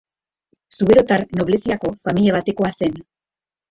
[0.77, 3.03] Zuberotar nobleziako familia batekoa zen.